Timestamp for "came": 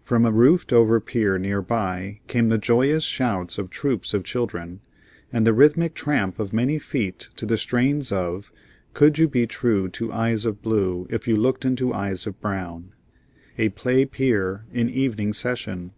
2.28-2.50